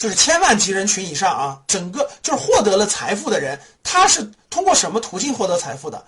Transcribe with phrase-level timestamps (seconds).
[0.00, 6.02] 就是千万级人群以上啊，整个就是获得了财富的人，他是通过什么途径获得财富的？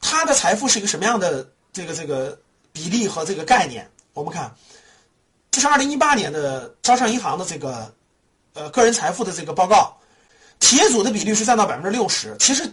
[0.00, 2.36] 他的财富是一个什么样的这个这个
[2.72, 3.88] 比例和这个概念？
[4.14, 4.52] 我们看，
[5.52, 7.94] 这是二零一八年的招商银行的这个
[8.54, 9.96] 呃个人财富的这个报告，
[10.58, 12.68] 企业组的比例是占到百分之六十，其实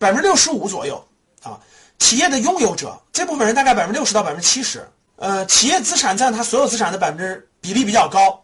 [0.00, 1.00] 百分之六十五左右
[1.44, 1.60] 啊。
[2.00, 4.84] 企业的拥有者这部分人大概百分之六十到百分之七十，
[5.14, 8.42] 呃，企业资产占他所有资产的百分之比例比较高。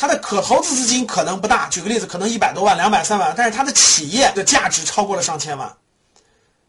[0.00, 5.76] 他的可投资资金可能不大，举个例子，可能一百多万、两百、三万，但是他的企业的价值超过了上千万，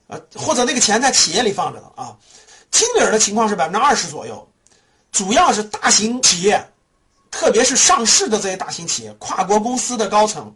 [0.08, 2.18] 呃，或者那个钱在企业里放着呢啊。
[2.72, 4.50] 经理人的情况是百分之二十左右，
[5.12, 6.60] 主要是大型企业，
[7.30, 10.52] 特别是上市的这些大型企业、跨国公司的高层，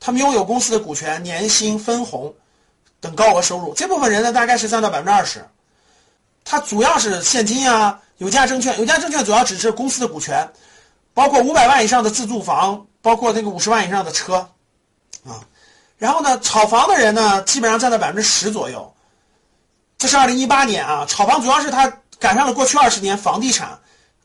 [0.00, 2.34] 他们拥有公司的股权、年薪、分红
[3.00, 5.46] 等高额收入，这部分人呢大概是占到百分之二十。
[6.44, 10.48] 他主要是现金啊，有价证券，有价证券主要指是公司的股权。
[11.18, 14.36] 包括五百万以上的自住房，包括这个五十万以上的车，
[15.26, 15.42] 啊，
[15.96, 18.94] 然后呢，炒房的人呢，基本上占到百分之十左右。
[19.98, 23.76] 这是二零一八年啊，炒房主要是他赶上了过去二十年房地产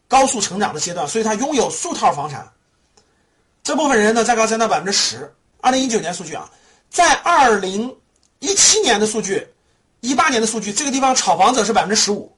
[0.07, 2.47] 高速成长的阶段，所以他拥有数套房产。
[3.63, 5.33] 这部分人呢，再高占到百分之十。
[5.61, 6.47] 二零一九年数据啊，
[6.91, 7.91] 在二零
[8.37, 9.47] 一七年的数据，
[10.01, 12.31] 一八年的数据，这个地方炒房者是百分之十五。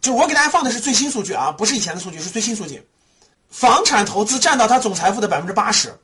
[0.00, 2.82] 就我给大家放的是最新数据啊，不是以前的数据，是最新数据。
[3.52, 5.94] 房产投资占到他总财富的百分之八十，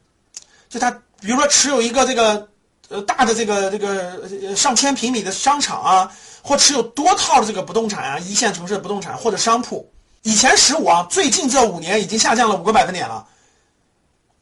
[0.68, 2.46] 就他比如说持有一个这个
[2.90, 9.90] 呃大的这个这个上千平米的商场啊，或持有多套的这个不动产啊，一线城市的不动产或者商铺，
[10.22, 13.26] 以前十五啊，最近这五年已经下降了五个百分点了。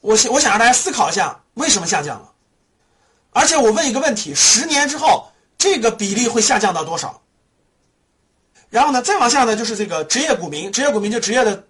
[0.01, 2.33] 我想我想让大家思考一下，为什么下降了？
[3.31, 7.23] 而且我问一个问题：十年之后这个比例会下降到多少？
[8.69, 11.65] 然后呢，再往下呢，就是这个职业股民，职业股民就职业的。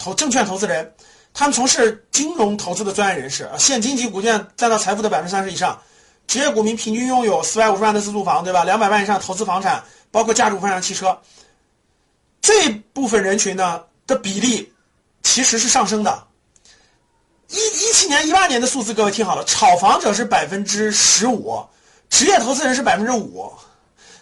[0.00, 0.90] 投证券投资人，
[1.34, 5.78] 他们从事金融投资的专业人士啊，现金及股权占到财富的百分之三十以上。
[6.26, 8.64] 职业股民平均拥有四百五十万的自住房，对吧？
[8.64, 11.18] 两百万以上投资房产，包括价值股份上汽车。
[12.40, 14.72] 这部分人群呢的比例
[15.22, 16.24] 其实是上升的。
[17.48, 21.62] 一一七年、一八年的数字，各位听好了，炒房者是百分之十五，
[22.08, 23.52] 职业投资人是百分之五。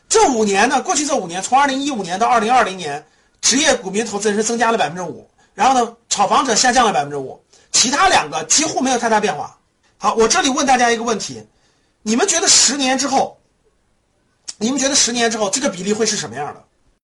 [0.09, 3.07] 这五年呢，过去这五年，从二零一五年到二零二零年，
[3.43, 5.29] 职业股民投资人是增加了百分之五。
[5.59, 7.43] 然后呢，炒房者下降了百分之五，
[7.73, 9.59] 其他两个几乎没有太大变化。
[9.97, 11.45] 好，我这里问大家一个问题：
[12.03, 13.37] 你们觉得十年之后，
[14.59, 16.65] 你们觉得十年之后这个比例会是什么样的？